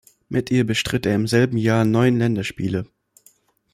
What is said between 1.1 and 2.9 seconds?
im selben Jahr neun Länderspiele.